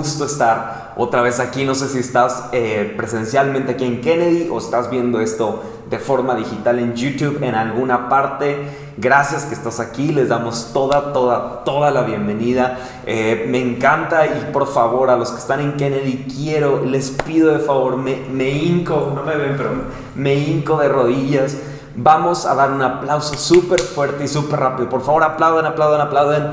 [0.00, 1.64] gusto, estar otra vez aquí.
[1.64, 6.34] No sé si estás eh, presencialmente aquí en Kennedy o estás viendo esto de forma
[6.34, 8.56] digital en YouTube en alguna parte.
[8.96, 12.78] Gracias que estás aquí, les damos toda, toda, toda la bienvenida.
[13.04, 17.52] Eh, me encanta y por favor a los que están en Kennedy quiero, les pido
[17.52, 19.70] de favor, me, me no me ven, pero
[20.14, 21.58] me hinco de rodillas.
[21.94, 24.88] Vamos a dar un aplauso súper fuerte y súper rápido.
[24.88, 26.44] Por favor, aplauden, aplauden, aplauden.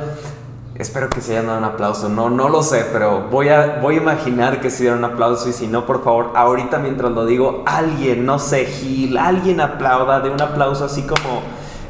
[0.80, 2.08] Espero que se hayan dado un aplauso.
[2.08, 5.49] No, no lo sé, pero voy a, voy a imaginar que se dieron un aplauso.
[5.49, 10.20] Y si no, por favor, ahorita mientras lo digo, alguien, no sé, Gil, alguien aplauda,
[10.20, 11.41] de un aplauso así como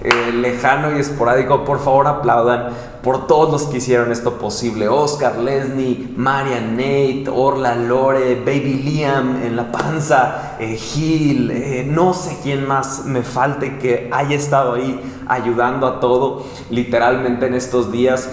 [0.08, 2.69] eh, lejano y esporádico, por favor aplaudan
[3.03, 4.88] por todos los que hicieron esto posible.
[4.88, 12.13] Oscar, Leslie, Marian, Nate, Orla, Lore, Baby Liam en la panza, eh, Gil, eh, no
[12.13, 14.97] sé quién más me falte que haya estado ahí
[15.28, 18.30] ayudando a todo, literalmente en estos días.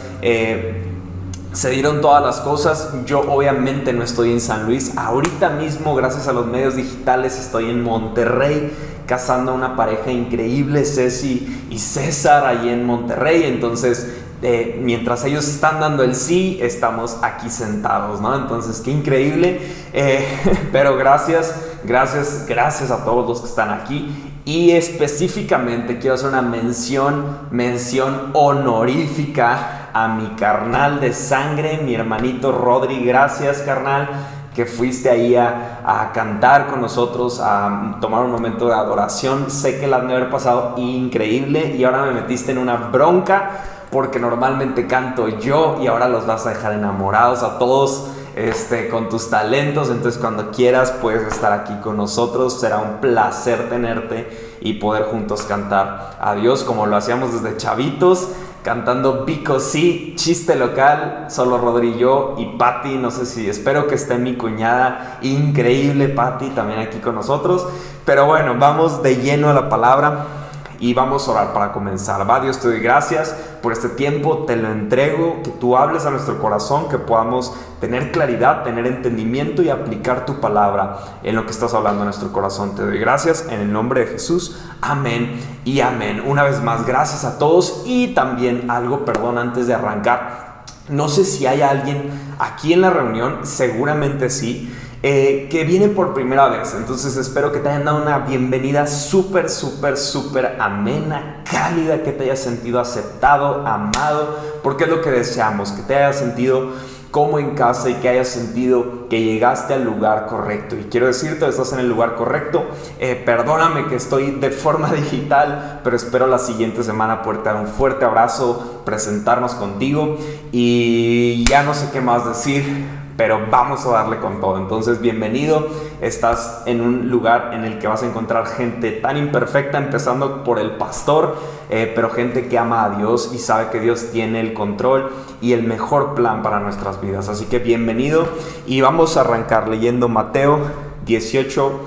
[1.53, 2.93] se dieron todas las cosas.
[3.07, 4.97] Yo obviamente no estoy en San Luis.
[4.97, 8.73] Ahorita mismo, gracias a los medios digitales, estoy en Monterrey
[9.07, 13.45] casando a una pareja increíble, Ceci y César, ahí en Monterrey.
[13.45, 18.35] Entonces, eh, mientras ellos están dando el sí, estamos aquí sentados, ¿no?
[18.37, 19.61] Entonces, qué increíble.
[19.93, 20.27] Eh,
[20.73, 24.33] pero gracias, gracias, gracias a todos los que están aquí.
[24.45, 32.53] Y específicamente quiero hacer una mención, mención honorífica a mi carnal de sangre, mi hermanito
[32.53, 33.03] Rodri.
[33.05, 34.11] Gracias, carnal
[34.55, 39.51] que fuiste ahí a, cantar con nosotros, a tomar un momento de adoración.
[39.51, 43.51] Sé que la han de haber pasado increíble y ahora me metiste en una bronca
[43.91, 49.09] porque normalmente canto yo y ahora los vas a dejar enamorados a todos este, con
[49.09, 49.91] tus talentos.
[49.91, 52.61] Entonces cuando quieras puedes estar aquí con nosotros.
[52.61, 58.29] Será un placer tenerte y poder juntos cantar a Dios como lo hacíamos desde chavitos
[58.65, 63.87] cantando Pico Sí, chiste local, solo Rodri y yo y Patti, no sé si, espero
[63.87, 67.69] que esté mi cuñada, increíble Patti también aquí con nosotros,
[68.07, 70.44] pero bueno, vamos de lleno a la palabra
[70.85, 72.29] y vamos a orar para comenzar.
[72.29, 76.11] Va Dios, te doy gracias por este tiempo, te lo entrego, que tú hables a
[76.11, 81.53] nuestro corazón, que podamos tener claridad, tener entendimiento y aplicar tu palabra en lo que
[81.53, 82.75] estás hablando en nuestro corazón.
[82.75, 84.61] Te doy gracias en el nombre de Jesús.
[84.83, 86.23] Amén y amén.
[86.27, 90.65] Una vez más, gracias a todos y también algo, perdón, antes de arrancar.
[90.91, 94.71] No sé si hay alguien aquí en la reunión, seguramente sí
[95.07, 96.75] eh, que vienen por primera vez.
[96.75, 102.25] Entonces espero que te hayan dado una bienvenida súper, súper, súper amena, cálida, que te
[102.25, 106.71] hayas sentido aceptado, amado, porque es lo que deseamos, que te hayas sentido
[107.11, 110.75] como en casa y que hayas sentido que llegaste al lugar correcto.
[110.75, 112.65] Y quiero decirte, estás en el lugar correcto.
[112.99, 117.69] Eh, perdóname que estoy de forma digital, pero espero la siguiente semana poderte dar un
[117.69, 120.17] fuerte abrazo, presentarnos contigo
[120.51, 124.59] y ya no sé qué más decir pero vamos a darle con todo.
[124.59, 125.69] Entonces, bienvenido.
[126.01, 130.59] Estás en un lugar en el que vas a encontrar gente tan imperfecta, empezando por
[130.59, 131.37] el pastor,
[131.71, 135.11] eh, pero gente que ama a Dios y sabe que Dios tiene el control
[135.41, 137.29] y el mejor plan para nuestras vidas.
[137.29, 138.27] Así que bienvenido
[138.67, 140.59] y vamos a arrancar leyendo Mateo
[141.07, 141.81] 18,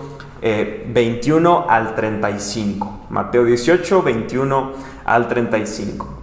[0.94, 3.00] 21 eh, al 35.
[3.10, 4.72] Mateo 18, 21
[5.06, 6.17] al 35.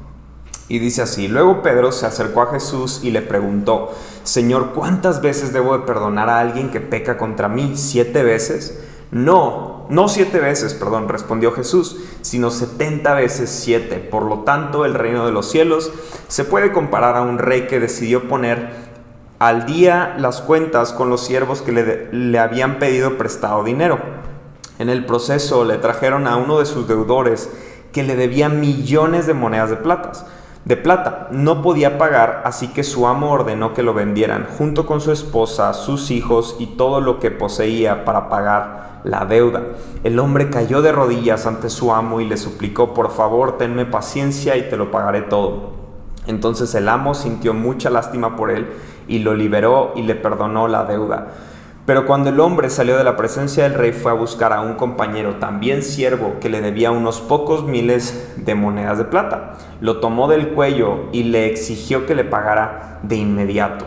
[0.69, 3.93] Y dice así, luego Pedro se acercó a Jesús y le preguntó,
[4.23, 7.73] Señor, ¿cuántas veces debo de perdonar a alguien que peca contra mí?
[7.77, 8.83] ¿Siete veces?
[9.11, 13.99] No, no siete veces, perdón, respondió Jesús, sino setenta veces siete.
[13.99, 15.93] Por lo tanto, el reino de los cielos
[16.29, 18.71] se puede comparar a un rey que decidió poner
[19.39, 23.99] al día las cuentas con los siervos que le, le habían pedido prestado dinero.
[24.79, 27.51] En el proceso le trajeron a uno de sus deudores
[27.93, 30.13] que le debía millones de monedas de plata
[30.65, 31.29] de plata.
[31.31, 35.73] No podía pagar, así que su amo ordenó que lo vendieran junto con su esposa,
[35.75, 39.63] sus hijos y todo lo que poseía para pagar la deuda.
[40.03, 44.57] El hombre cayó de rodillas ante su amo y le suplicó, por favor, tenme paciencia
[44.57, 45.73] y te lo pagaré todo.
[46.27, 48.67] Entonces el amo sintió mucha lástima por él
[49.07, 51.29] y lo liberó y le perdonó la deuda.
[51.87, 54.75] Pero cuando el hombre salió de la presencia del rey fue a buscar a un
[54.75, 59.53] compañero, también siervo, que le debía unos pocos miles de monedas de plata.
[59.83, 63.85] Lo tomó del cuello y le exigió que le pagara de inmediato.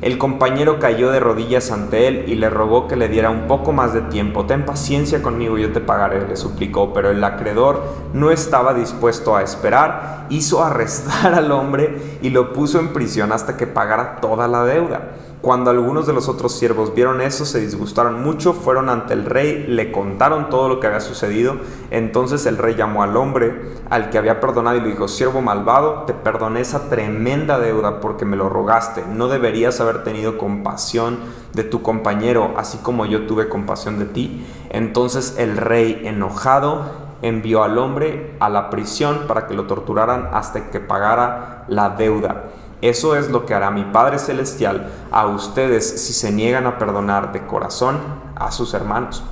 [0.00, 3.72] El compañero cayó de rodillas ante él y le rogó que le diera un poco
[3.72, 4.46] más de tiempo.
[4.46, 6.94] Ten paciencia conmigo, yo te pagaré, le suplicó.
[6.94, 7.82] Pero el acreedor
[8.14, 13.58] no estaba dispuesto a esperar, hizo arrestar al hombre y lo puso en prisión hasta
[13.58, 15.10] que pagara toda la deuda.
[15.40, 19.64] Cuando algunos de los otros siervos vieron eso, se disgustaron mucho, fueron ante el rey,
[19.66, 21.56] le contaron todo lo que había sucedido.
[21.90, 23.58] Entonces el rey llamó al hombre
[23.88, 28.26] al que había perdonado y le dijo, siervo malvado, te perdoné esa tremenda deuda porque
[28.26, 29.02] me lo rogaste.
[29.10, 31.18] No deberías haber tenido compasión
[31.54, 34.46] de tu compañero, así como yo tuve compasión de ti.
[34.68, 36.82] Entonces el rey, enojado,
[37.22, 42.44] envió al hombre a la prisión para que lo torturaran hasta que pagara la deuda.
[42.82, 47.32] Eso es lo que hará mi Padre Celestial a ustedes si se niegan a perdonar
[47.32, 47.98] de corazón
[48.36, 49.22] a sus hermanos.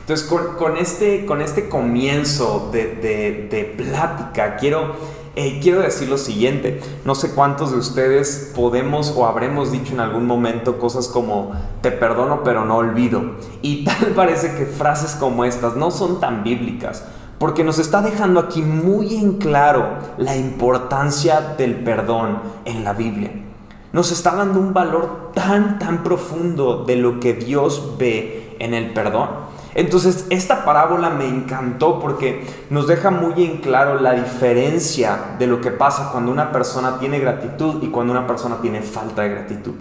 [0.00, 4.94] Entonces, con, este, con este comienzo de, plática, quiero,
[5.36, 6.80] eh, quiero decir lo siguiente.
[7.04, 11.52] No sé cuántos de ustedes podemos o habremos dicho en algún momento cosas como
[11.82, 13.32] te perdono pero no olvido.
[13.60, 17.04] Y tal parece que frases como estas no son tan bíblicas
[17.38, 23.30] porque nos está dejando aquí muy en claro la importancia del perdón en la Biblia.
[23.92, 28.92] Nos está dando un valor tan, tan profundo de lo que Dios ve en el
[28.92, 29.28] perdón.
[29.74, 35.60] Entonces, esta parábola me encantó porque nos deja muy en claro la diferencia de lo
[35.60, 39.74] que pasa cuando una persona tiene gratitud y cuando una persona tiene falta de gratitud.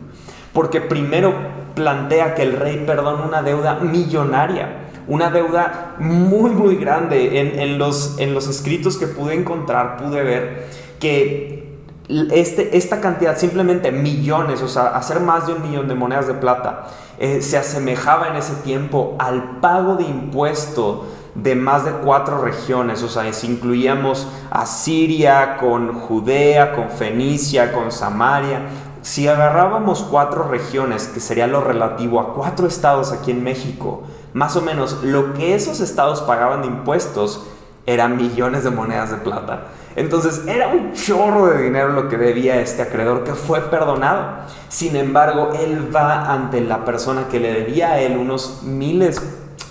[0.53, 1.33] Porque primero
[1.73, 7.39] plantea que el rey perdona una deuda millonaria una deuda muy, muy grande.
[7.39, 10.67] En, los, en los escritos que pude encontrar, pude ver
[10.99, 11.77] que
[12.09, 16.33] este, esta cantidad, simplemente millones, o sea, hacer más de un millón de monedas de
[16.33, 16.87] plata,
[17.19, 21.05] eh, se asemejaba en ese tiempo al pago de impuesto
[21.35, 27.73] de más de cuatro regiones, o sea, si incluíamos a Siria con Judea, con Fenicia,
[27.73, 28.61] con Samaria,
[29.01, 34.03] si agarrábamos cuatro regiones, que sería lo relativo a cuatro estados aquí en México,
[34.37, 37.47] más o menos lo que esos estados pagaban de impuestos
[37.87, 39.63] eran millones de monedas de plata.
[39.95, 44.43] Entonces era un chorro de dinero lo que debía este acreedor que fue perdonado.
[44.69, 49.19] Sin embargo, él va ante la persona que le debía a él unos miles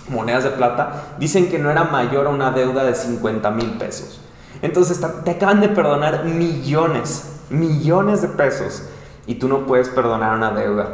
[0.09, 1.15] monedas de plata.
[1.17, 4.21] Dicen que no era mayor a una deuda de 50 mil pesos.
[4.63, 8.83] Entonces te acaban de perdonar millones, millones de pesos.
[9.29, 10.89] Y tú no puedes perdonar una deuda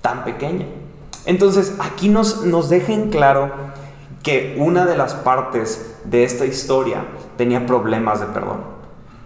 [0.00, 0.66] tan pequeña.
[1.26, 3.50] Entonces, aquí nos, nos dejen claro
[4.22, 7.04] que una de las partes de esta historia
[7.36, 8.74] tenía problemas de perdón.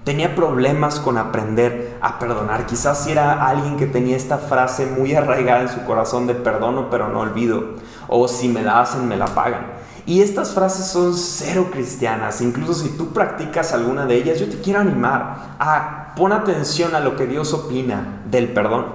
[0.04, 2.66] Tenía problemas con aprender a perdonar.
[2.66, 6.88] Quizás si era alguien que tenía esta frase muy arraigada en su corazón de perdono
[6.90, 7.74] pero no olvido.
[8.08, 9.66] O si me la hacen, me la pagan.
[10.06, 12.40] Y estas frases son cero cristianas.
[12.40, 17.00] Incluso si tú practicas alguna de ellas, yo te quiero animar a pon atención a
[17.00, 18.86] lo que Dios opina del perdón.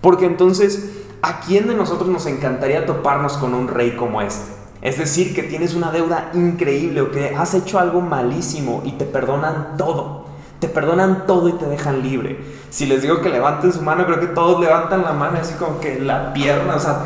[0.00, 4.52] Porque entonces ¿A quién de nosotros nos encantaría toparnos con un rey como este?
[4.82, 9.04] Es decir, que tienes una deuda increíble o que has hecho algo malísimo y te
[9.04, 10.26] perdonan todo.
[10.60, 12.38] Te perdonan todo y te dejan libre.
[12.70, 15.80] Si les digo que levanten su mano, creo que todos levantan la mano así como
[15.80, 17.00] que la pierna, o sea,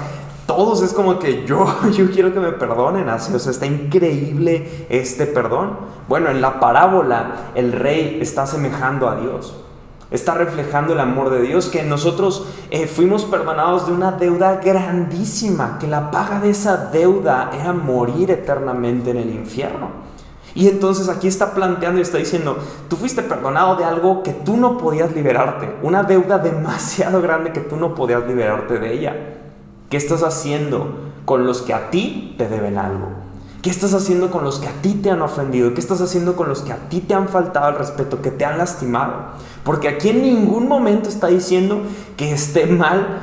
[0.47, 4.87] todos es como que yo, yo quiero que me perdonen así, o sea, está increíble
[4.91, 5.79] este perdón.
[6.07, 9.55] Bueno, en la parábola el rey está semejando a Dios
[10.13, 15.79] está reflejando el amor de Dios, que nosotros eh, fuimos perdonados de una deuda grandísima,
[15.79, 20.13] que la paga de esa deuda era morir eternamente en el infierno.
[20.55, 22.59] Y entonces aquí está planteando y está diciendo,
[22.89, 27.61] tú fuiste perdonado de algo que tú no podías liberarte, una deuda demasiado grande que
[27.61, 29.17] tú no podías liberarte de ella.
[29.89, 33.22] ¿Qué estás haciendo con los que a ti te deben algo?
[33.63, 35.73] ¿Qué estás haciendo con los que a ti te han ofendido?
[35.73, 38.45] ¿Qué estás haciendo con los que a ti te han faltado el respeto, que te
[38.45, 39.15] han lastimado?
[39.63, 41.83] Porque aquí en ningún momento está diciendo
[42.17, 43.21] que esté mal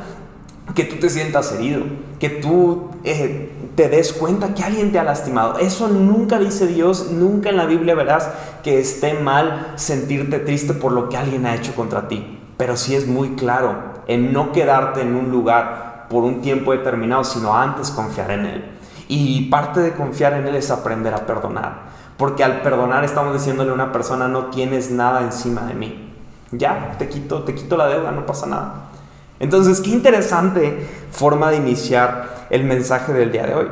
[0.75, 1.81] que tú te sientas herido,
[2.19, 5.59] que tú eh, te des cuenta que alguien te ha lastimado.
[5.59, 8.29] Eso nunca dice Dios, nunca en la Biblia verás
[8.63, 12.39] que esté mal sentirte triste por lo que alguien ha hecho contra ti.
[12.55, 13.75] Pero sí es muy claro
[14.07, 18.78] en no quedarte en un lugar por un tiempo determinado, sino antes confiar en Él.
[19.09, 21.89] Y parte de confiar en Él es aprender a perdonar.
[22.15, 26.09] Porque al perdonar estamos diciéndole a una persona, no tienes nada encima de mí
[26.51, 28.73] ya, te quito, te quito la deuda, no pasa nada.
[29.39, 33.67] Entonces, qué interesante forma de iniciar el mensaje del día de hoy.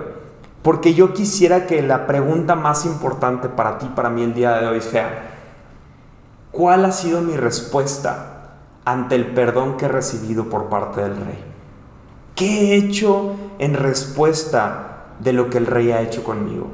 [0.61, 4.67] Porque yo quisiera que la pregunta más importante para ti, para mí el día de
[4.67, 5.31] hoy sea,
[6.51, 8.49] ¿cuál ha sido mi respuesta
[8.85, 11.43] ante el perdón que he recibido por parte del rey?
[12.35, 14.86] ¿Qué he hecho en respuesta
[15.19, 16.67] de lo que el rey ha hecho conmigo?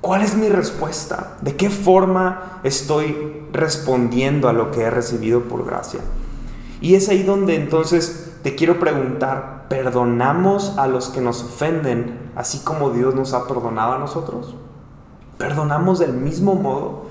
[0.00, 1.36] ¿Cuál es mi respuesta?
[1.42, 6.00] ¿De qué forma estoy respondiendo a lo que he recibido por gracia?
[6.80, 12.60] Y es ahí donde entonces te quiero preguntar, ¿perdonamos a los que nos ofenden así
[12.60, 14.54] como Dios nos ha perdonado a nosotros?
[15.36, 17.04] ¿Perdonamos del mismo modo?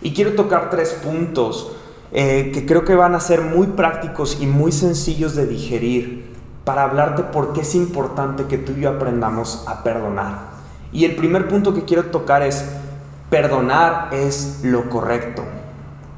[0.00, 1.72] Y quiero tocar tres puntos
[2.10, 6.21] eh, que creo que van a ser muy prácticos y muy sencillos de digerir
[6.64, 10.52] para hablarte por qué es importante que tú y yo aprendamos a perdonar.
[10.92, 12.64] Y el primer punto que quiero tocar es,
[13.30, 15.42] perdonar es lo correcto.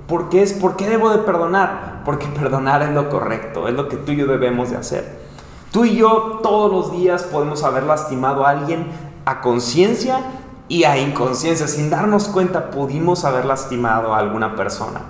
[0.08, 2.02] ¿Por qué, es, ¿Por qué debo de perdonar?
[2.04, 5.24] Porque perdonar es lo correcto, es lo que tú y yo debemos de hacer.
[5.72, 8.86] Tú y yo todos los días podemos haber lastimado a alguien
[9.24, 10.20] a conciencia
[10.68, 11.66] y a inconsciencia.
[11.66, 15.00] Sin darnos cuenta pudimos haber lastimado a alguna persona.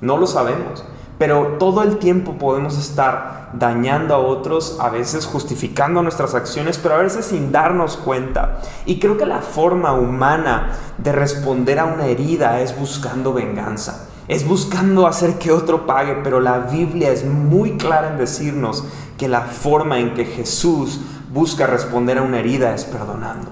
[0.00, 0.84] No lo sabemos.
[1.22, 6.96] Pero todo el tiempo podemos estar dañando a otros, a veces justificando nuestras acciones, pero
[6.96, 8.60] a veces sin darnos cuenta.
[8.86, 14.48] Y creo que la forma humana de responder a una herida es buscando venganza, es
[14.48, 18.82] buscando hacer que otro pague, pero la Biblia es muy clara en decirnos
[19.16, 21.02] que la forma en que Jesús
[21.32, 23.46] busca responder a una herida es perdonando,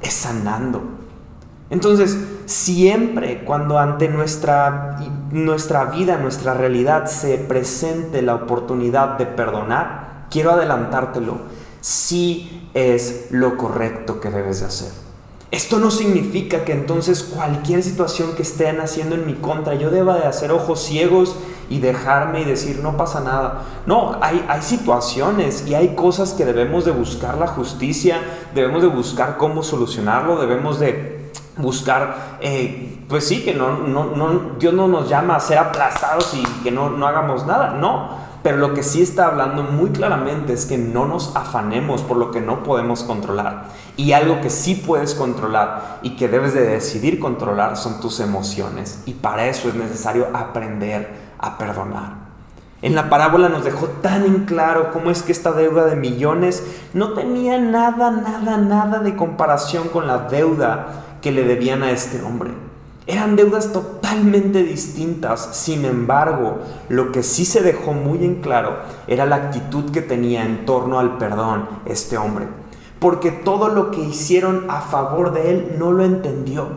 [0.00, 0.80] es sanando.
[1.70, 2.16] Entonces,
[2.50, 4.98] siempre cuando ante nuestra,
[5.30, 11.38] nuestra vida, nuestra realidad se presente la oportunidad de perdonar, quiero adelantártelo,
[11.80, 14.90] sí es lo correcto que debes de hacer.
[15.52, 20.18] Esto no significa que entonces cualquier situación que estén haciendo en mi contra yo deba
[20.18, 21.36] de hacer ojos ciegos
[21.68, 23.62] y dejarme y decir no pasa nada.
[23.86, 28.20] No, hay, hay situaciones y hay cosas que debemos de buscar la justicia,
[28.56, 31.19] debemos de buscar cómo solucionarlo, debemos de
[31.60, 36.42] buscar, eh, pues sí, que no, no, Dios no nos llama a ser aplazados y
[36.62, 38.30] que no, no hagamos nada, no.
[38.42, 42.30] Pero lo que sí está hablando muy claramente es que no nos afanemos por lo
[42.30, 43.64] que no podemos controlar.
[43.96, 49.02] Y algo que sí puedes controlar y que debes de decidir controlar son tus emociones.
[49.04, 52.30] Y para eso es necesario aprender a perdonar.
[52.82, 56.64] En la parábola nos dejó tan en claro cómo es que esta deuda de millones
[56.94, 60.86] no tenía nada, nada, nada de comparación con la deuda
[61.20, 62.50] que le debían a este hombre.
[63.06, 66.58] Eran deudas totalmente distintas, sin embargo,
[66.88, 68.76] lo que sí se dejó muy en claro
[69.08, 72.46] era la actitud que tenía en torno al perdón este hombre.
[72.98, 76.68] Porque todo lo que hicieron a favor de él no lo entendió,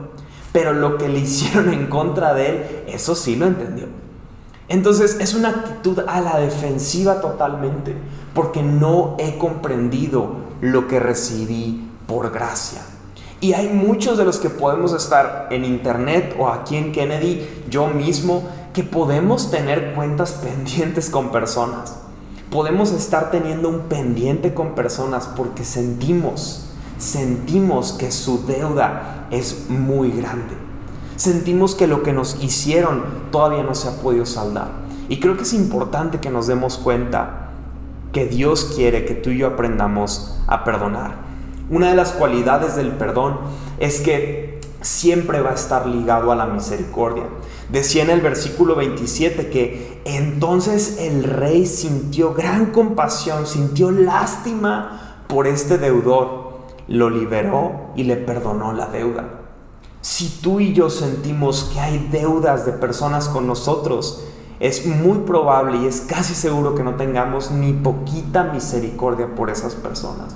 [0.51, 3.85] pero lo que le hicieron en contra de él, eso sí lo entendió.
[4.69, 7.95] Entonces es una actitud a la defensiva totalmente,
[8.33, 12.81] porque no he comprendido lo que recibí por gracia.
[13.43, 17.88] Y hay muchos de los que podemos estar en internet o aquí en Kennedy, yo
[17.88, 21.97] mismo, que podemos tener cuentas pendientes con personas.
[22.50, 30.12] Podemos estar teniendo un pendiente con personas porque sentimos, sentimos que su deuda es muy
[30.12, 30.55] grande.
[31.17, 34.69] Sentimos que lo que nos hicieron todavía no se ha podido saldar.
[35.09, 37.50] Y creo que es importante que nos demos cuenta
[38.13, 41.32] que Dios quiere que tú y yo aprendamos a perdonar.
[41.70, 43.38] Una de las cualidades del perdón
[43.79, 47.24] es que siempre va a estar ligado a la misericordia.
[47.70, 55.48] Decía en el versículo 27 que entonces el rey sintió gran compasión, sintió lástima por
[55.48, 59.39] este deudor, lo liberó y le perdonó la deuda.
[60.01, 64.25] Si tú y yo sentimos que hay deudas de personas con nosotros,
[64.60, 69.75] es muy probable y es casi seguro que no tengamos ni poquita misericordia por esas
[69.75, 70.36] personas.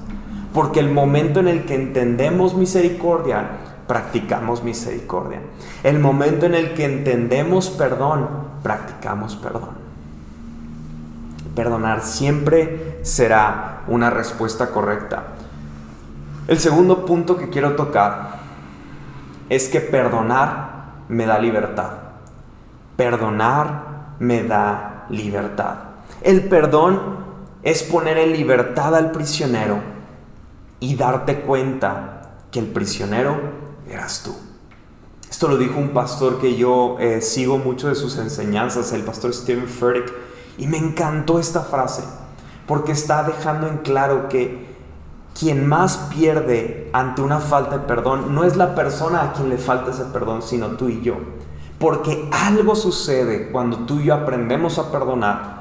[0.58, 3.48] Porque el momento en el que entendemos misericordia,
[3.86, 5.40] practicamos misericordia.
[5.84, 8.28] El momento en el que entendemos perdón,
[8.64, 9.78] practicamos perdón.
[11.54, 15.26] Perdonar siempre será una respuesta correcta.
[16.48, 18.40] El segundo punto que quiero tocar
[19.50, 21.92] es que perdonar me da libertad.
[22.96, 25.76] Perdonar me da libertad.
[26.24, 27.00] El perdón
[27.62, 29.97] es poner en libertad al prisionero
[30.80, 33.40] y darte cuenta que el prisionero
[33.90, 34.36] eras tú.
[35.30, 39.34] Esto lo dijo un pastor que yo eh, sigo mucho de sus enseñanzas, el pastor
[39.34, 40.14] Stephen Furtick,
[40.58, 42.04] y me encantó esta frase,
[42.66, 44.68] porque está dejando en claro que
[45.38, 49.58] quien más pierde ante una falta de perdón no es la persona a quien le
[49.58, 51.18] falta ese perdón, sino tú y yo.
[51.78, 55.57] Porque algo sucede cuando tú y yo aprendemos a perdonar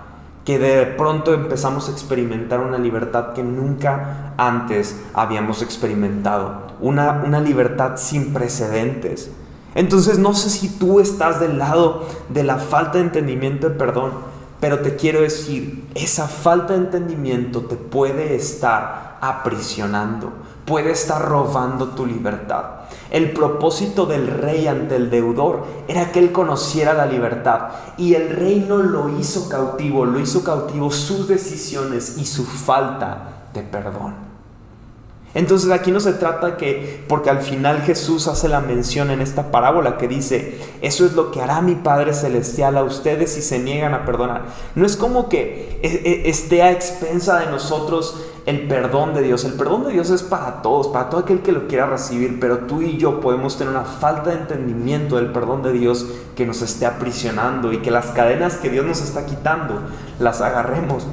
[0.47, 7.41] que de pronto empezamos a experimentar una libertad que nunca antes habíamos experimentado, una, una
[7.41, 9.29] libertad sin precedentes.
[9.75, 14.13] Entonces no sé si tú estás del lado de la falta de entendimiento de perdón,
[14.61, 20.33] pero te quiero decir, esa falta de entendimiento te puede estar aprisionando,
[20.65, 22.76] puede estar robando tu libertad.
[23.11, 28.31] El propósito del rey ante el deudor era que él conociera la libertad y el
[28.31, 34.27] rey no lo hizo cautivo, lo hizo cautivo sus decisiones y su falta de perdón.
[35.37, 39.51] Entonces aquí no se trata que, porque al final Jesús hace la mención en esta
[39.51, 43.59] parábola que dice, eso es lo que hará mi Padre Celestial a ustedes si se
[43.59, 44.47] niegan a perdonar.
[44.75, 49.45] No es como que e, e, esté a expensa de nosotros el perdón de Dios.
[49.45, 52.59] El perdón de Dios es para todos, para todo aquel que lo quiera recibir, pero
[52.61, 56.63] tú y yo podemos tener una falta de entendimiento del perdón de Dios que nos
[56.63, 59.81] esté aprisionando y que las cadenas que Dios nos está quitando
[60.21, 61.07] las agarremos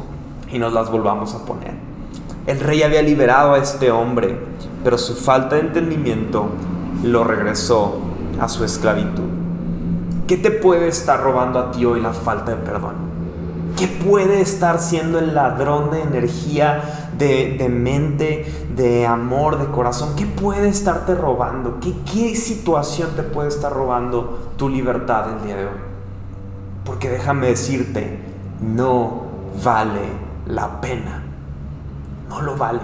[0.52, 1.74] y nos las volvamos a poner.
[2.46, 4.38] El rey había liberado a este hombre,
[4.84, 6.50] pero su falta de entendimiento
[7.04, 7.98] lo regresó
[8.40, 9.24] a su esclavitud.
[10.28, 13.13] ¿Qué te puede estar robando a ti hoy la falta de perdón?
[13.78, 20.15] ¿Qué puede estar siendo el ladrón de energía, de, mente, de amor, de corazón?
[20.15, 21.79] ¿Qué puede estarte robando?
[21.79, 25.82] ¿Qué, ¿Qué situación te puede estar robando tu libertad el día de hoy?
[26.86, 28.20] Porque déjame decirte,
[28.62, 29.24] no
[29.63, 30.01] vale
[30.46, 31.24] la pena
[32.34, 32.79] no lo vale.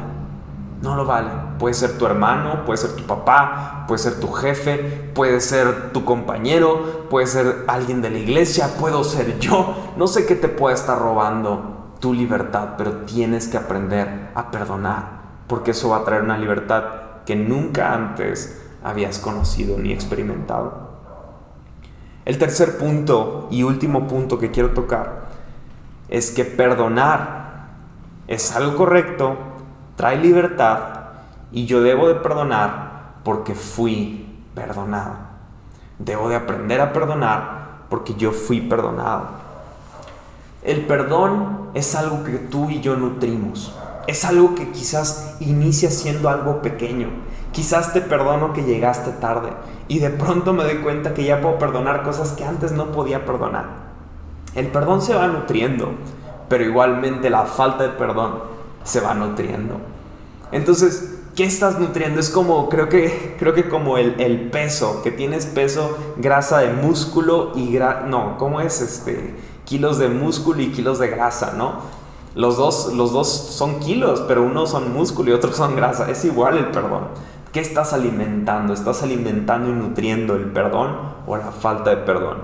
[0.82, 1.30] No lo vale.
[1.58, 6.06] Puede ser tu hermano, puede ser tu papá, puede ser tu jefe, puede ser tu
[6.06, 9.76] compañero, puede ser alguien de la iglesia, puedo ser yo.
[9.98, 15.22] No sé qué te puede estar robando tu libertad, pero tienes que aprender a perdonar,
[15.48, 16.84] porque eso va a traer una libertad
[17.26, 20.90] que nunca antes habías conocido ni experimentado.
[22.26, 25.28] El tercer punto y último punto que quiero tocar
[26.10, 27.70] es que perdonar
[28.28, 29.38] es algo correcto,
[29.96, 30.80] trae libertad
[31.52, 35.16] y yo debo de perdonar porque fui perdonado.
[35.98, 39.28] Debo de aprender a perdonar porque yo fui perdonado.
[40.62, 43.74] El perdón es algo que tú y yo nutrimos.
[44.08, 47.10] Es algo que quizás inicia siendo algo pequeño.
[47.52, 49.50] Quizás te perdono que llegaste tarde
[49.88, 53.26] y de pronto me doy cuenta que ya puedo perdonar cosas que antes no podía
[53.26, 53.90] perdonar.
[54.56, 55.94] El perdón se va nutriendo
[56.50, 58.42] pero igualmente la falta de perdón
[58.84, 59.76] se va nutriendo.
[60.52, 62.20] Entonces, ¿qué estás nutriendo?
[62.20, 66.74] Es como, creo que, creo que como el, el peso, que tienes peso, grasa de
[66.74, 69.36] músculo y no, ¿cómo es este?
[69.70, 71.74] Kilos de músculo y kilos de grasa, ¿no?
[72.34, 76.10] Los dos, los dos son kilos, pero uno son músculo y otro son grasa.
[76.10, 77.10] Es igual el perdón.
[77.54, 78.74] ¿Qué estás alimentando?
[78.74, 82.38] ¿Estás alimentando y nutriendo el perdón o la falta de perdón?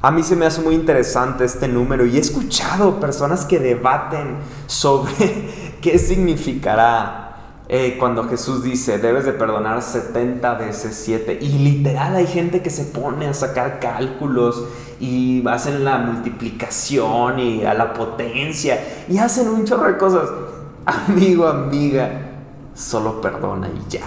[0.00, 4.38] A mí se me hace muy interesante este número y he escuchado personas que debaten
[4.66, 7.21] sobre qué significará
[7.74, 11.38] eh, cuando Jesús dice, debes de perdonar 70 veces 7.
[11.40, 14.62] Y literal hay gente que se pone a sacar cálculos
[15.00, 20.28] y hacen la multiplicación y a la potencia y hacen un chorro de cosas.
[20.84, 22.10] Amigo, amiga,
[22.74, 24.02] solo perdona y ya.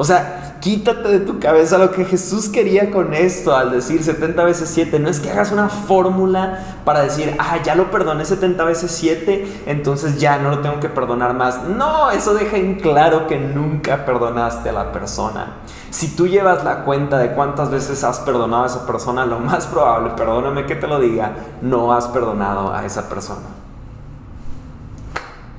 [0.00, 4.44] O sea, quítate de tu cabeza lo que Jesús quería con esto al decir 70
[4.44, 4.98] veces 7.
[4.98, 9.64] No es que hagas una fórmula para decir, ah, ya lo perdoné 70 veces 7,
[9.66, 11.64] entonces ya no lo tengo que perdonar más.
[11.64, 15.56] No, eso deja en claro que nunca perdonaste a la persona.
[15.90, 19.66] Si tú llevas la cuenta de cuántas veces has perdonado a esa persona, lo más
[19.66, 23.48] probable, perdóname que te lo diga, no has perdonado a esa persona.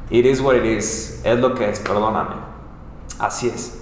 [0.10, 1.22] It is what it is.
[1.24, 2.38] Es lo que es, perdóname.
[3.20, 3.81] Así es.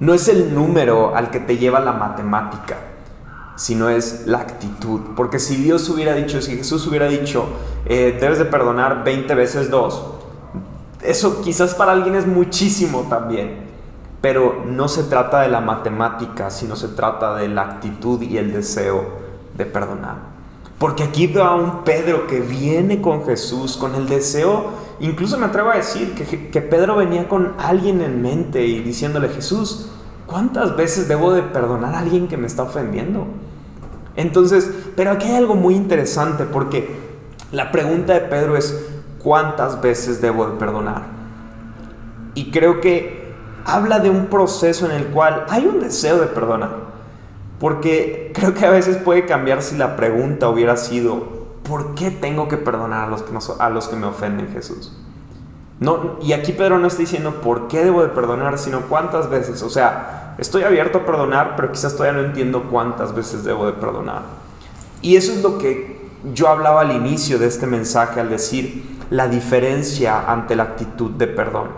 [0.00, 2.78] No es el número al que te lleva la matemática,
[3.56, 5.00] sino es la actitud.
[5.14, 7.44] Porque si Dios hubiera dicho, si Jesús hubiera dicho,
[7.84, 10.02] eh, debes de perdonar 20 veces 2,
[11.02, 13.68] eso quizás para alguien es muchísimo también.
[14.22, 18.52] Pero no se trata de la matemática, sino se trata de la actitud y el
[18.54, 19.04] deseo
[19.54, 20.29] de perdonar.
[20.80, 25.44] Porque aquí veo a un Pedro que viene con Jesús, con el deseo, incluso me
[25.44, 29.90] atrevo a decir que, que Pedro venía con alguien en mente y diciéndole, Jesús,
[30.24, 33.26] ¿cuántas veces debo de perdonar a alguien que me está ofendiendo?
[34.16, 36.96] Entonces, pero aquí hay algo muy interesante porque
[37.52, 38.82] la pregunta de Pedro es,
[39.22, 41.02] ¿cuántas veces debo de perdonar?
[42.34, 43.34] Y creo que
[43.66, 46.89] habla de un proceso en el cual hay un deseo de perdonar.
[47.60, 51.22] Porque creo que a veces puede cambiar si la pregunta hubiera sido,
[51.62, 54.96] ¿por qué tengo que perdonar a los que, a los que me ofenden Jesús?
[55.78, 59.62] No, y aquí Pedro no está diciendo por qué debo de perdonar, sino cuántas veces.
[59.62, 63.74] O sea, estoy abierto a perdonar, pero quizás todavía no entiendo cuántas veces debo de
[63.74, 64.22] perdonar.
[65.02, 66.00] Y eso es lo que
[66.32, 71.26] yo hablaba al inicio de este mensaje al decir la diferencia ante la actitud de
[71.26, 71.68] perdón.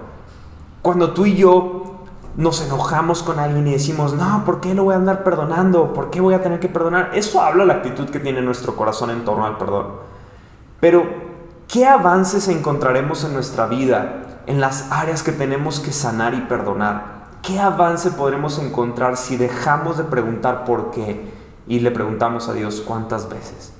[0.80, 1.91] Cuando tú y yo
[2.36, 5.92] nos enojamos con alguien y decimos, no, ¿por qué lo voy a andar perdonando?
[5.92, 7.10] ¿Por qué voy a tener que perdonar?
[7.12, 9.88] Eso habla la actitud que tiene nuestro corazón en torno al perdón.
[10.80, 11.04] Pero,
[11.68, 17.22] ¿qué avances encontraremos en nuestra vida en las áreas que tenemos que sanar y perdonar?
[17.42, 21.32] ¿Qué avance podremos encontrar si dejamos de preguntar por qué
[21.66, 23.72] y le preguntamos a Dios cuántas veces?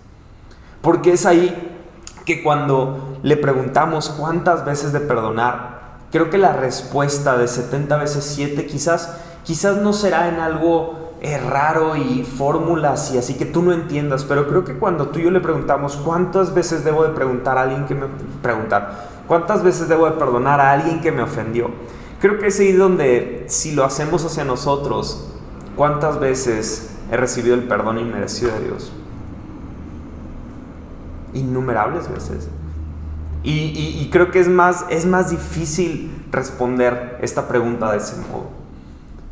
[0.82, 1.78] Porque es ahí
[2.26, 5.71] que cuando le preguntamos cuántas veces de perdonar,
[6.12, 11.38] creo que la respuesta de 70 veces 7 quizás, quizás no será en algo eh,
[11.38, 15.24] raro y fórmulas y así que tú no entiendas, pero creo que cuando tú y
[15.24, 18.06] yo le preguntamos cuántas veces debo de preguntar a alguien que me
[18.42, 21.70] preguntar, cuántas veces debo de perdonar a alguien que me ofendió,
[22.20, 25.32] creo que es ahí donde si lo hacemos hacia nosotros,
[25.76, 28.92] cuántas veces he recibido el perdón inmerecido de Dios.
[31.34, 32.48] Innumerables veces.
[33.44, 38.50] Y, creo que es más, es más difícil responder esta pregunta de ese modo.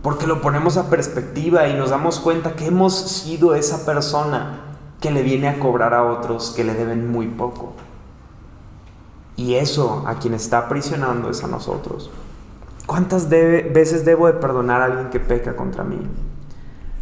[0.02, 4.62] Porque lo ponemos a perspectiva y nos damos cuenta que hemos sido esa persona
[5.00, 7.74] que le viene a cobrar a otros que le deben muy poco.
[9.36, 12.10] Y eso a quien está aprisionando es a nosotros.
[12.86, 15.98] ¿Cuántas veces debo de perdonar a alguien que peca contra mí?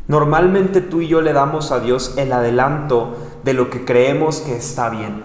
[0.07, 4.57] Normalmente tú y yo le damos a Dios el adelanto de lo que creemos que
[4.57, 5.23] está bien.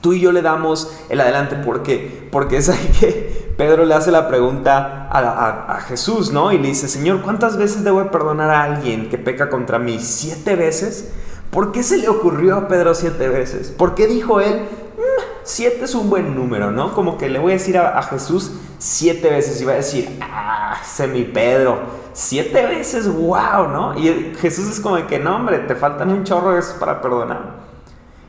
[0.00, 1.56] Tú y yo le damos el adelante.
[1.56, 2.28] ¿Por qué?
[2.30, 6.50] Porque es ahí que Pedro le hace la pregunta a, Jesús, ¿no?
[6.50, 9.98] Y le dice, Señor, ¿cuántas veces debo perdonar a alguien que peca contra mí?
[9.98, 11.12] ¿Siete veces?
[11.50, 13.70] ¿Por qué se le ocurrió a Pedro siete veces?
[13.70, 16.94] ¿Por qué dijo él, mm, siete es un buen número, ¿no?
[16.94, 20.80] Como que le voy a decir a, Jesús siete veces y va a decir, ah,
[20.82, 21.80] semi Pedro,
[22.14, 23.98] siete veces, wow, ¿no?
[23.98, 27.69] Y Jesús es como que, no, hombre, te faltan un chorro de para perdonar.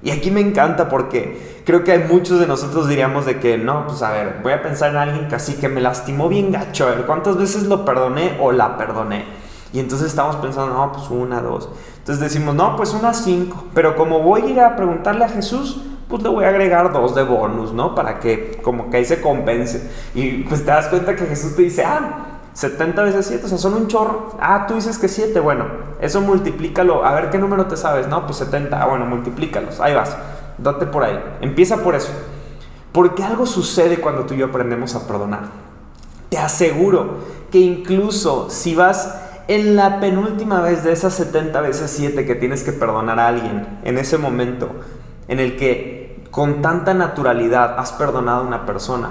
[0.04, 3.86] Y aquí me encanta porque creo que hay muchos de nosotros diríamos de que no,
[3.88, 6.88] pues a ver, voy a pensar en alguien que así que me lastimó bien gacho,
[6.88, 9.26] a ver, ¿cuántas veces lo perdoné o la perdoné?
[9.74, 11.70] Y entonces estamos pensando, no, pues una, dos.
[12.00, 13.66] Entonces decimos, no, pues unas cinco.
[13.74, 17.16] Pero como voy a ir a preguntarle a Jesús, pues le voy a agregar dos
[17.16, 17.96] de bonus, ¿no?
[17.96, 19.90] Para que como que ahí se compense.
[20.14, 23.58] Y pues te das cuenta que Jesús te dice, ah, 70 veces 7, o sea,
[23.58, 24.36] son un chorro.
[24.40, 25.66] Ah, tú dices que 7, bueno,
[26.02, 27.06] eso multiplícalo.
[27.06, 28.26] A ver qué número te sabes, ¿no?
[28.26, 30.16] Pues 70, ah, bueno, multiplícalos, ahí vas,
[30.58, 31.20] date por ahí.
[31.42, 32.12] Empieza por eso.
[32.92, 35.44] Porque algo sucede cuando tú y yo aprendemos a perdonar.
[36.30, 37.20] Te aseguro
[37.52, 39.16] que incluso si vas
[39.48, 43.80] en la penúltima vez de esas 70 veces 7 que tienes que perdonar a alguien,
[43.84, 44.70] en ese momento
[45.28, 49.10] en el que con tanta naturalidad has perdonado a una persona,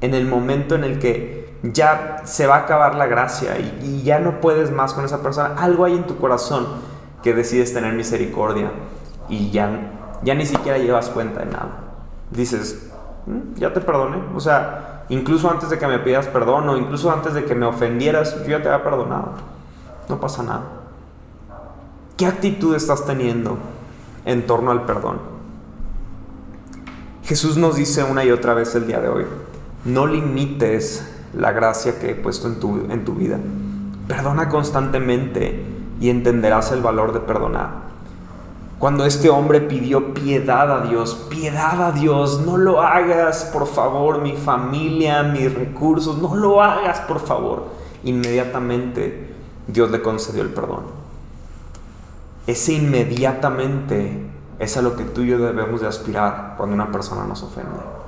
[0.00, 4.18] en el momento en el que ya se va a acabar la gracia y, ya
[4.18, 5.54] no puedes más con esa persona.
[5.56, 6.66] Algo hay en tu corazón
[7.22, 8.72] que decides tener misericordia
[9.28, 11.70] y ya, ya ni siquiera llevas cuenta de nada.
[12.30, 12.90] Dices,
[13.26, 14.18] mm, ya te perdoné.
[14.34, 17.66] O sea, incluso antes de que me pidas perdón o incluso antes de que me
[17.66, 19.32] ofendieras, yo ya te había perdonado.
[20.08, 20.62] No pasa nada.
[22.16, 23.56] ¿Qué actitud estás teniendo
[24.24, 25.20] en torno al perdón?
[27.22, 29.26] Jesús nos dice una y otra vez el día de hoy,
[29.84, 33.38] no limites la gracia que he puesto en tu, en tu vida.
[34.08, 35.64] Perdona constantemente
[36.00, 37.92] y entenderás el valor de perdonar.
[38.78, 44.20] Cuando este hombre pidió piedad a Dios, piedad a Dios, no lo hagas, por favor,
[44.20, 47.66] mi familia, mis recursos, no lo hagas, por favor.
[48.02, 49.32] Inmediatamente
[49.68, 50.82] Dios le concedió el perdón.
[52.48, 54.26] Ese inmediatamente
[54.58, 58.01] es a lo que tú y yo debemos de aspirar cuando una persona nos ofende.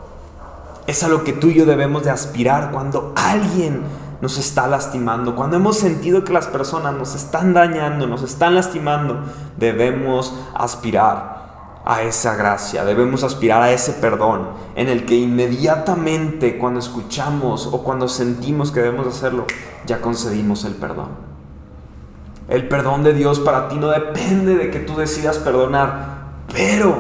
[0.87, 3.83] Es a lo que tú y yo debemos de aspirar cuando alguien
[4.21, 9.21] nos está lastimando, cuando hemos sentido que las personas nos están dañando, nos están lastimando,
[9.57, 11.35] debemos aspirar
[11.85, 17.83] a esa gracia, debemos aspirar a ese perdón en el que inmediatamente cuando escuchamos o
[17.83, 19.45] cuando sentimos que debemos hacerlo,
[19.87, 21.09] ya concedimos el perdón.
[22.49, 26.97] El perdón de Dios para ti no depende de que tú decidas perdonar, pero,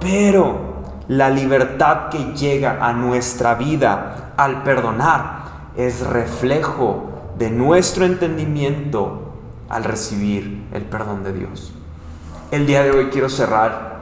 [0.00, 0.73] pero,
[1.08, 5.44] la libertad que llega a nuestra vida al perdonar
[5.76, 9.32] es reflejo de nuestro entendimiento
[9.68, 11.72] al recibir el perdón de Dios.
[12.50, 13.94] El día de hoy quiero cerrar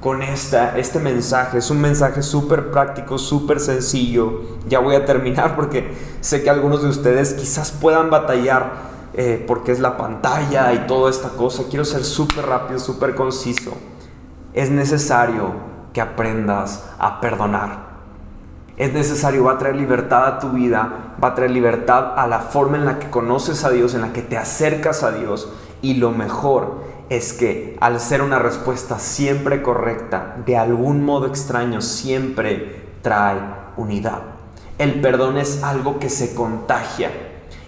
[0.00, 1.58] con esta, este mensaje.
[1.58, 4.42] Es un mensaje súper práctico, súper sencillo.
[4.68, 8.72] Ya voy a terminar porque sé que algunos de ustedes quizás puedan batallar
[9.14, 11.62] eh, porque es la pantalla y toda esta cosa.
[11.70, 13.72] Quiero ser súper rápido, súper conciso.
[14.52, 17.94] Es necesario que aprendas a perdonar.
[18.76, 22.40] Es necesario, va a traer libertad a tu vida, va a traer libertad a la
[22.40, 25.48] forma en la que conoces a Dios, en la que te acercas a Dios.
[25.80, 31.80] Y lo mejor es que al ser una respuesta siempre correcta, de algún modo extraño,
[31.80, 33.38] siempre trae
[33.76, 34.22] unidad.
[34.78, 37.12] El perdón es algo que se contagia.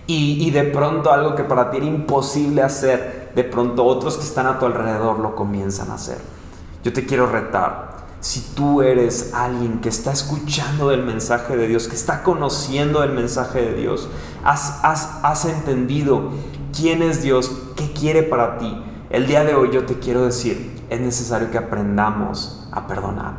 [0.08, 4.46] Y, de pronto algo que para ti era imposible hacer, de pronto otros que están
[4.46, 6.18] a tu alrededor lo comienzan a hacer.
[6.84, 7.95] Yo te quiero retar
[8.26, 13.12] si tú eres alguien que está escuchando del mensaje de Dios, que está conociendo el
[13.12, 14.08] mensaje de Dios,
[14.42, 16.32] has, has, entendido
[16.76, 20.82] quién es Dios, qué quiere para ti, el día de hoy yo te quiero decir,
[20.90, 23.34] es necesario que aprendamos a perdonar.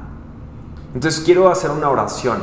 [0.93, 2.38] Entonces quiero hacer una oración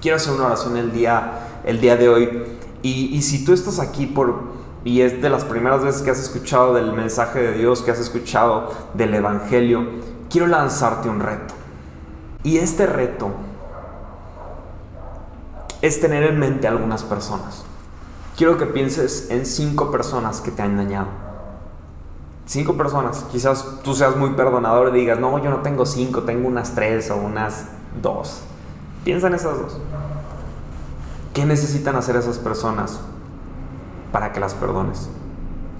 [0.00, 2.42] quiero hacer una oración el día, el día de hoy.
[2.82, 4.50] Y, y si tú estás aquí por
[4.84, 8.00] y es de las primeras veces que has escuchado del mensaje de Dios, que has
[8.00, 9.86] escuchado del Evangelio,
[10.32, 11.52] quiero lanzarte un reto.
[12.42, 13.30] Y este reto
[15.82, 17.64] es tener en mente algunas personas.
[18.36, 21.08] Quiero que pienses en cinco personas que te han dañado.
[22.46, 23.26] Cinco personas.
[23.30, 27.10] Quizás tú seas muy perdonador y digas, no, yo no tengo cinco, tengo unas tres
[27.10, 27.66] o unas
[28.00, 28.40] dos.
[29.04, 29.76] Piensa en esas dos.
[31.34, 33.00] ¿Qué necesitan hacer esas personas
[34.10, 35.08] para que las perdones?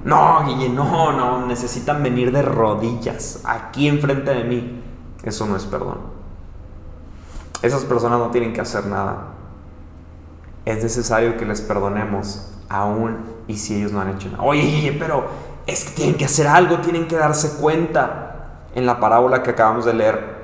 [0.04, 4.82] No, Guille, no, no, necesitan venir de rodillas aquí enfrente de mí.
[5.22, 5.98] Eso no es perdón.
[7.62, 9.32] Esas personas no tienen que hacer nada
[10.64, 14.42] es necesario que les perdonemos aún y si ellos no han hecho nada.
[14.42, 15.24] Oye, pero
[15.66, 18.28] es que tienen que hacer algo, tienen que darse cuenta.
[18.74, 20.34] En la parábola que acabamos de leer,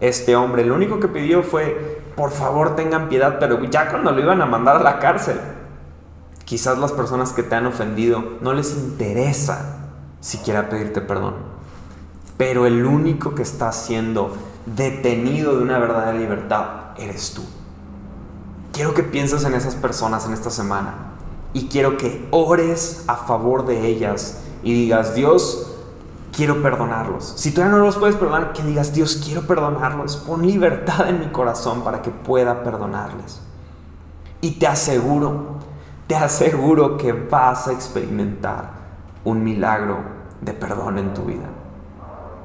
[0.00, 4.20] este hombre lo único que pidió fue, por favor tengan piedad, pero ya cuando lo
[4.20, 5.38] iban a mandar a la cárcel,
[6.48, 11.34] quizás las personas que te han ofendido no les interesa siquiera pedirte perdón.
[12.38, 14.34] Pero el único que está siendo
[14.64, 17.42] detenido de una verdadera libertad eres tú.
[18.72, 20.94] Quiero que pienses en esas personas en esta semana
[21.52, 25.76] y quiero que ores a favor de ellas y digas, Dios,
[26.34, 27.34] quiero perdonarlos.
[27.36, 30.16] Si todavía no los puedes perdonar, que digas, Dios, quiero perdonarlos.
[30.16, 33.42] Pon libertad en mi corazón para que pueda perdonarles.
[34.40, 35.57] Y te aseguro,
[36.08, 38.70] te aseguro que vas a experimentar
[39.24, 39.98] un milagro
[40.40, 41.46] de perdón en tu vida.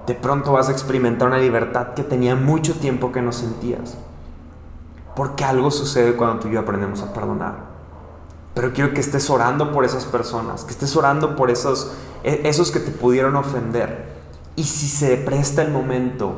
[0.05, 3.97] De pronto vas a experimentar una libertad que tenía mucho tiempo que no sentías.
[5.15, 7.55] Porque algo sucede cuando tú y yo aprendemos a perdonar.
[8.53, 12.69] Pero quiero que estés orando por esas personas, que estés orando por esos, e, esos
[12.69, 14.11] que te pudieron ofender.
[14.57, 16.33] Y si se presta el momento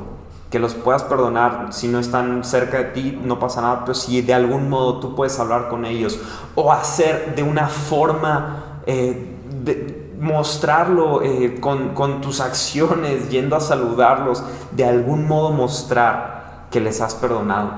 [0.56, 4.22] que los puedas perdonar, si no están cerca de ti, no pasa nada, pero si
[4.22, 6.18] de algún modo tú puedes hablar con ellos
[6.56, 13.60] o hacer de una forma, eh, de, mostrarlo eh, con, con tus acciones, yendo a
[13.60, 17.72] saludarlos, de algún modo mostrar que les has perdonado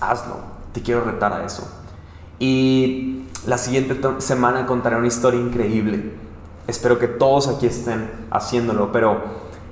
[0.00, 0.38] hazlo.
[0.72, 1.62] Te quiero retar a eso.
[2.40, 6.12] Y la siguiente semana contaré una historia increíble.
[6.66, 9.22] Espero que todos aquí estén haciéndolo, pero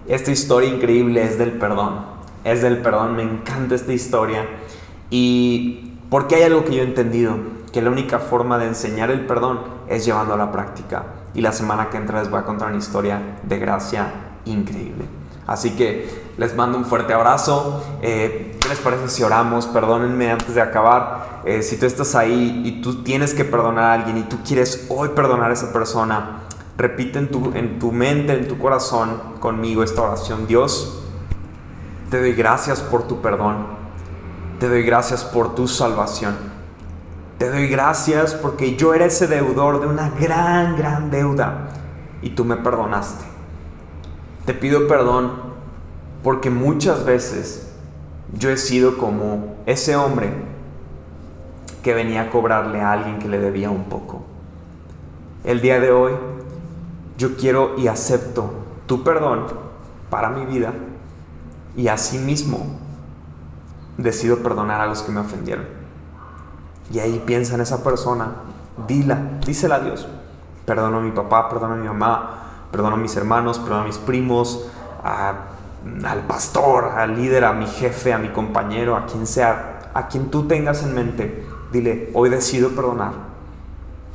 [0.07, 2.12] esta historia increíble es del perdón.
[2.45, 4.47] Es del perdón, me encanta esta historia.
[5.11, 7.37] Y porque hay algo que yo he entendido,
[7.73, 11.05] que la única forma de enseñar el perdón es llevando a la práctica.
[11.35, 14.13] Y la semana que entra les voy a contar una historia de gracia
[14.45, 15.05] increíble.
[15.47, 17.83] Así que les mando un fuerte abrazo.
[18.01, 19.67] Eh, ¿Qué les parece si oramos?
[19.67, 21.43] Perdónenme antes de acabar.
[21.45, 24.87] Eh, si tú estás ahí y tú tienes que perdonar a alguien y tú quieres
[24.89, 26.43] hoy perdonar a esa persona,
[26.77, 30.47] repite en tu, en tu mente, en tu corazón conmigo esta oración.
[30.47, 31.02] Dios,
[32.13, 33.69] te doy gracias por tu perdón.
[34.61, 36.37] Te doy gracias por tu salvación.
[37.39, 41.71] Te doy gracias porque yo era ese deudor de una gran, gran deuda
[42.21, 43.25] y tú me perdonaste.
[44.45, 45.33] Te pido perdón
[46.23, 47.73] porque muchas veces
[48.35, 50.35] yo he sido como ese hombre
[51.83, 54.23] que venía a cobrarle a alguien que le debía un poco.
[55.45, 56.13] El día de hoy
[57.17, 58.53] yo quiero y acepto
[58.85, 59.47] tu perdón
[60.11, 60.75] para mi vida
[61.77, 62.59] y asimismo
[63.97, 65.67] decido perdonar a los que me ofendieron.
[66.93, 68.33] Y ahí piensa en esa persona,
[68.87, 70.09] dila, dísela a Dios.
[70.67, 72.31] Perdono a mi papá, perdono a mi mamá,
[72.71, 74.67] perdono a mis hermanos, perdono a mis primos,
[75.03, 80.31] al pastor, al líder, a mi jefe, a mi compañero, a quien sea, a quien
[80.31, 83.13] tú tengas en mente, dile, hoy decido perdonar,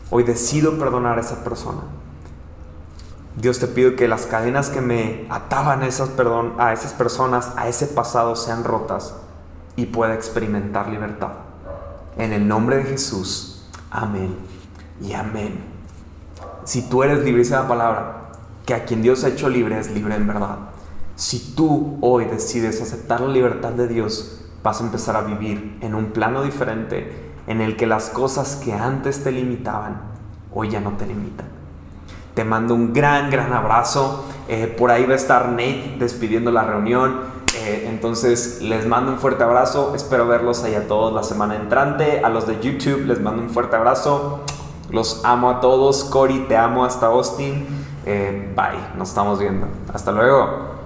[0.10, 1.82] hoy decido perdonar a esa persona.
[3.38, 7.54] Dios te pido que las cadenas que me ataban a esas, perdón, a esas personas,
[7.56, 9.14] a ese pasado, sean rotas
[9.76, 11.34] y pueda experimentar libertad.
[12.18, 14.36] En el nombre de Jesús, amén
[15.00, 15.60] y amén.
[16.64, 18.32] Si tú eres libre, dice la palabra,
[18.66, 20.58] que a quien Dios ha hecho libre es libre en verdad.
[21.16, 25.94] Si tú hoy decides aceptar la libertad de Dios, vas a empezar a vivir en
[25.94, 30.02] un plano diferente en el que las cosas que antes te limitaban,
[30.52, 31.57] hoy ya no te limitan.
[32.38, 34.24] Te mando un gran, gran abrazo.
[34.48, 37.22] Eh, por ahí va a estar Nate despidiendo la reunión.
[37.56, 39.94] Eh, entonces les mando un fuerte abrazo.
[39.96, 42.22] Espero verlos ahí a todos la semana entrante.
[42.24, 44.42] A los de YouTube les mando un fuerte abrazo.
[44.92, 46.04] Los amo a todos.
[46.04, 47.66] Cory, te amo hasta Austin.
[48.06, 49.66] Eh, bye, nos estamos viendo.
[49.92, 50.77] Hasta luego.